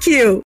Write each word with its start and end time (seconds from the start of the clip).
you. 0.00 0.42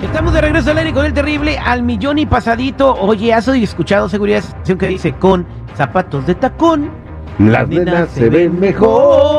Estamos 0.00 0.32
de 0.32 0.40
regreso 0.40 0.70
al 0.70 0.78
aire 0.78 0.92
con 0.92 1.06
el 1.06 1.12
terrible 1.12 1.58
al 1.58 1.82
millón 1.82 2.18
y 2.18 2.26
pasadito. 2.26 2.94
Oye, 2.94 3.32
¿has 3.32 3.48
escuchado 3.48 4.08
seguridad 4.08 4.44
que 4.78 4.86
dice 4.86 5.12
con 5.14 5.46
zapatos 5.76 6.26
de 6.26 6.34
tacón? 6.34 6.90
Las 7.38 7.68
nenas 7.68 8.10
se 8.10 8.28
ven 8.28 8.60
mejor 8.60 9.33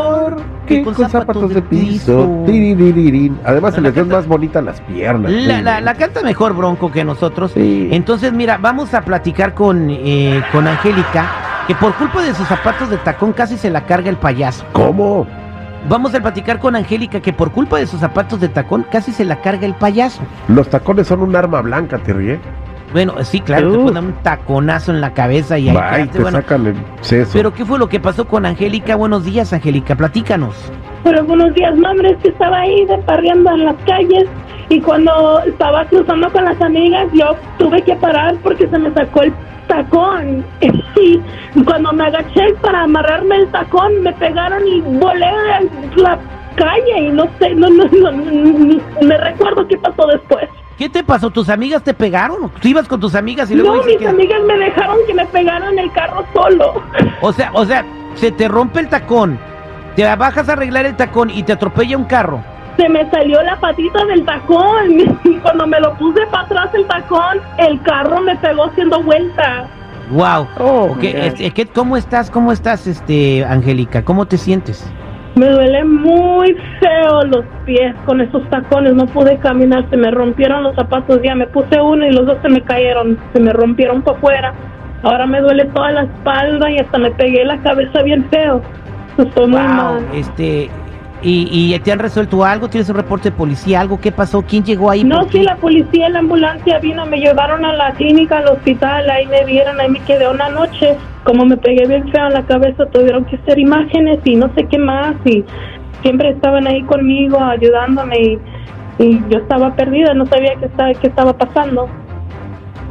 que 0.65 0.83
con 0.83 0.95
zapatos 0.95 1.49
de 1.53 1.61
piso. 1.61 2.43
Además, 3.43 3.73
se 3.75 3.81
les 3.81 3.93
ven 3.95 4.07
más 4.07 4.27
bonitas 4.27 4.63
las 4.63 4.81
piernas. 4.81 5.31
La, 5.31 5.61
la- 5.61 5.81
la 5.81 5.93
canta 5.95 6.21
mejor 6.21 6.53
Bronco 6.55 6.91
que 6.91 7.03
nosotros. 7.03 7.51
Sí. 7.53 7.89
Entonces, 7.91 8.33
mira, 8.33 8.57
vamos 8.57 8.93
a 8.93 9.01
platicar 9.01 9.53
con, 9.53 9.87
eh, 9.89 10.41
con 10.51 10.67
Angélica, 10.67 11.25
que 11.67 11.75
por 11.75 11.93
culpa 11.95 12.21
de 12.21 12.33
sus 12.33 12.47
zapatos 12.47 12.89
de 12.89 12.97
tacón 12.97 13.33
casi 13.33 13.57
se 13.57 13.69
la 13.69 13.85
carga 13.85 14.09
el 14.09 14.17
payaso. 14.17 14.65
¿Cómo? 14.73 15.25
Vamos 15.87 16.15
a 16.15 16.19
platicar 16.19 16.59
con 16.59 16.75
Angélica, 16.75 17.19
que 17.19 17.31
por 17.31 17.51
culpa 17.51 17.77
de 17.77 17.85
sus 17.85 17.99
zapatos 17.99 18.39
de 18.41 18.49
tacón 18.49 18.85
casi 18.91 19.11
se 19.11 19.23
la 19.23 19.41
carga 19.41 19.65
el 19.67 19.75
payaso. 19.75 20.21
Los 20.47 20.67
tacones 20.69 21.05
son 21.07 21.21
un 21.21 21.35
arma 21.35 21.61
blanca, 21.61 21.99
te 21.99 22.11
ríe. 22.11 22.39
Bueno, 22.95 23.13
sí, 23.25 23.41
claro, 23.41 23.73
te 23.73 23.77
ponen 23.77 24.05
un 24.05 24.13
taconazo 24.23 24.93
en 24.93 25.01
la 25.01 25.11
cabeza 25.13 25.59
y 25.59 25.67
ahí 25.67 25.75
quedaste, 25.75 26.07
te 26.13 26.19
bueno. 26.21 26.37
sacan 26.37 26.67
el 26.67 26.75
seso. 27.01 27.31
Pero 27.33 27.53
¿qué 27.53 27.65
fue 27.65 27.77
lo 27.77 27.89
que 27.89 27.99
pasó 27.99 28.25
con 28.25 28.45
Angélica? 28.45 28.95
Buenos 28.95 29.25
días, 29.25 29.51
Angélica, 29.51 29.95
platícanos. 29.97 30.71
Pero 31.03 31.25
buenos 31.25 31.53
días, 31.55 31.75
mamá, 31.77 32.07
es 32.07 32.15
que 32.19 32.29
estaba 32.29 32.61
ahí 32.61 32.85
desparriando 32.85 33.51
en 33.51 33.65
las 33.65 33.75
calles 33.85 34.29
y 34.69 34.79
cuando 34.79 35.41
estaba 35.41 35.83
cruzando 35.87 36.31
con 36.31 36.45
las 36.45 36.61
amigas 36.61 37.07
yo 37.11 37.35
tuve 37.57 37.81
que 37.81 37.95
parar 37.97 38.33
porque 38.41 38.65
se 38.65 38.79
me 38.79 38.89
sacó 38.93 39.23
el 39.23 39.33
tacón 39.67 40.45
y 40.61 41.63
cuando 41.65 41.91
me 41.91 42.05
agaché 42.05 42.53
para 42.61 42.83
amarrarme 42.83 43.35
el 43.35 43.47
tacón 43.51 44.03
me 44.03 44.13
pegaron 44.13 44.65
y 44.65 44.79
volé 44.79 45.25
a 45.25 45.59
la 45.97 46.17
calle 46.55 47.07
y 47.07 47.09
no 47.09 47.27
sé, 47.39 47.53
no, 47.55 47.67
no, 47.69 47.83
no, 47.91 48.11
ni- 48.13 48.79
me 49.01 49.17
recuerdo 49.17 49.67
qué 49.67 49.77
pasó 49.79 50.07
después. 50.07 50.47
¿Qué 50.77 50.89
te 50.89 51.03
pasó? 51.03 51.29
¿Tus 51.29 51.47
amigas 51.49 51.83
te 51.83 51.93
pegaron? 51.93 52.51
¿Tú 52.61 52.67
ibas 52.67 52.87
con 52.87 52.99
tus 52.99 53.15
amigas 53.15 53.49
y 53.49 53.55
luego 53.55 53.77
No, 53.77 53.83
mis 53.83 53.97
que- 53.97 54.07
amigas 54.07 54.41
me 54.45 54.57
dejaron 54.57 54.97
que 55.07 55.13
me 55.13 55.25
pegaran 55.27 55.79
el 55.79 55.91
carro 55.93 56.25
solo. 56.33 56.83
O 57.21 57.31
sea, 57.31 57.49
o 57.53 57.65
sea, 57.65 57.85
se 58.15 58.31
te 58.31 58.47
rompe 58.49 58.81
el 58.81 58.89
tacón, 58.89 59.39
te 59.95 60.03
bajas 60.15 60.49
a 60.49 60.53
arreglar 60.53 60.85
el 60.85 60.95
tacón 60.97 61.29
y 61.29 61.43
te 61.43 61.53
atropella 61.53 61.97
un 61.97 62.05
carro. 62.05 62.43
se 62.77 62.89
me 62.89 63.09
salió 63.09 63.41
la 63.43 63.57
patita 63.57 64.03
del 64.05 64.25
tacón 64.25 64.99
y 65.23 65.35
cuando 65.41 65.65
me 65.65 65.79
lo 65.79 65.93
puse 65.97 66.25
para 66.29 66.43
atrás 66.43 66.69
el 66.73 66.85
tacón, 66.87 67.39
el 67.57 67.81
carro 67.83 68.19
me 68.19 68.35
pegó 68.35 68.65
haciendo 68.65 69.01
vuelta. 69.01 69.69
Wow. 70.11 70.45
Oh, 70.59 70.81
Ok, 70.91 70.97
my 70.97 71.07
es- 71.07 71.33
God. 71.35 71.41
es 71.41 71.53
que, 71.53 71.65
¿Cómo 71.67 71.95
estás? 71.95 72.29
¿Cómo 72.29 72.51
estás, 72.51 72.85
este, 72.85 73.45
Angélica? 73.45 74.03
¿Cómo 74.03 74.25
te 74.25 74.37
sientes? 74.37 74.85
Me 75.35 75.47
duele 75.49 75.83
muy 75.83 76.55
feo 76.79 77.23
los 77.25 77.43
pies 77.65 77.93
con 78.05 78.21
esos 78.21 78.49
tacones, 78.49 78.93
no 78.95 79.05
pude 79.05 79.37
caminar, 79.39 79.85
se 79.89 79.97
me 79.97 80.09
rompieron 80.09 80.63
los 80.63 80.75
zapatos, 80.75 81.19
ya 81.23 81.35
me 81.35 81.45
puse 81.47 81.79
uno 81.81 82.05
y 82.07 82.11
los 82.11 82.25
dos 82.25 82.37
se 82.41 82.47
me 82.49 82.61
cayeron, 82.61 83.17
se 83.33 83.41
me 83.41 83.51
rompieron 83.51 84.01
para 84.01 84.17
afuera. 84.17 84.53
Ahora 85.03 85.25
me 85.25 85.41
duele 85.41 85.65
toda 85.65 85.91
la 85.91 86.03
espalda 86.03 86.71
y 86.71 86.77
hasta 86.79 86.97
me 86.97 87.11
pegué 87.11 87.43
la 87.43 87.57
cabeza 87.61 88.01
bien 88.03 88.25
feo. 88.29 88.61
Estoy 89.17 89.47
muy 89.47 89.59
Wow. 89.59 89.67
mal. 89.67 90.05
Este, 90.13 90.69
y, 91.21 91.73
y 91.73 91.79
te 91.79 91.91
han 91.91 91.99
resuelto 91.99 92.43
algo? 92.43 92.69
¿Tienes 92.69 92.89
un 92.89 92.95
reporte 92.95 93.29
de 93.31 93.35
policía? 93.35 93.81
¿Algo? 93.81 93.99
¿Qué 93.99 94.11
pasó? 94.11 94.41
¿Quién 94.41 94.63
llegó 94.63 94.91
ahí? 94.91 95.03
No, 95.03 95.27
sí, 95.29 95.39
la 95.39 95.55
policía, 95.55 96.09
la 96.09 96.19
ambulancia 96.19 96.79
vino, 96.79 97.05
me 97.05 97.17
llevaron 97.19 97.65
a 97.65 97.73
la 97.73 97.91
clínica, 97.93 98.39
al 98.39 98.47
hospital, 98.47 99.09
ahí 99.09 99.25
me 99.27 99.43
vieron, 99.45 99.79
ahí 99.79 99.89
me 99.89 99.99
quedé 100.01 100.29
una 100.29 100.49
noche. 100.49 100.95
Como 101.23 101.45
me 101.45 101.57
pegué 101.57 101.87
bien 101.87 102.09
feo 102.11 102.27
en 102.27 102.33
la 102.33 102.43
cabeza, 102.45 102.85
tuvieron 102.87 103.25
que 103.25 103.37
hacer 103.37 103.57
imágenes 103.57 104.19
y 104.25 104.35
no 104.35 104.51
sé 104.55 104.65
qué 104.69 104.77
más. 104.77 105.15
Y 105.25 105.43
siempre 106.01 106.29
estaban 106.29 106.67
ahí 106.67 106.83
conmigo, 106.83 107.39
ayudándome. 107.39 108.15
Y, 108.19 108.39
y 108.99 109.21
yo 109.29 109.39
estaba 109.39 109.75
perdida, 109.75 110.13
no 110.13 110.25
sabía 110.27 110.55
qué 110.59 110.65
estaba, 110.65 110.93
qué 110.93 111.07
estaba 111.07 111.33
pasando. 111.33 111.89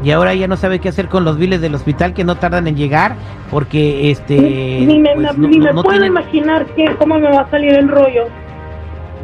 Y 0.02 0.10
ahora 0.10 0.34
ya 0.34 0.48
no 0.48 0.56
sabe 0.56 0.80
qué 0.80 0.88
hacer 0.90 1.08
con 1.08 1.24
los 1.24 1.38
biles 1.38 1.60
del 1.60 1.74
hospital 1.74 2.12
que 2.12 2.24
no 2.24 2.34
tardan 2.36 2.66
en 2.66 2.76
llegar 2.76 3.14
porque, 3.50 4.10
este... 4.10 4.36
ni 4.36 4.98
me, 4.98 5.14
pues, 5.14 5.38
ni 5.38 5.58
no- 5.58 5.64
me 5.66 5.72
no 5.72 5.82
puedo 5.82 5.98
tienen- 5.98 6.08
imaginar 6.12 6.66
que, 6.74 6.94
cómo 6.98 7.18
me 7.18 7.30
va 7.30 7.42
a 7.42 7.50
salir 7.50 7.72
el 7.74 7.88
rollo. 7.88 8.24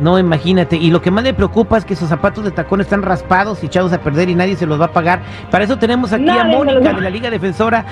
No, 0.01 0.19
imagínate. 0.19 0.77
Y 0.77 0.91
lo 0.91 1.03
que 1.03 1.11
más 1.11 1.25
le 1.25 1.35
preocupa 1.35 1.77
es 1.77 1.85
que 1.85 1.95
sus 1.95 2.09
zapatos 2.09 2.43
de 2.45 2.51
tacón 2.53 2.81
están 2.81 3.03
raspados 3.03 3.63
y 3.63 3.67
echados 3.67 3.93
a 3.93 4.01
perder 4.01 4.31
y 4.31 4.35
nadie 4.35 4.57
se 4.57 4.65
los 4.65 4.81
va 4.81 4.87
a 4.87 4.93
pagar. 4.93 5.21
Para 5.51 5.65
eso 5.65 5.77
tenemos 5.77 6.11
aquí 6.15 6.27
a 6.27 6.45
Nadie 6.45 6.57
Mónica 6.57 6.93
de 6.95 7.01
la 7.03 7.11
Liga 7.11 7.29
Defensora. 7.31 7.85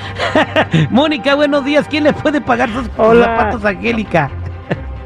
Mónica, 0.91 1.35
buenos 1.35 1.67
días. 1.67 1.87
¿Quién 1.87 2.05
le 2.05 2.15
puede 2.15 2.41
pagar 2.41 2.71
sus, 2.71 2.89
Hola. 2.97 3.27
zapatos 3.27 3.63
a 3.67 3.69
Angélica? 3.71 4.31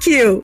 you. 0.07 0.39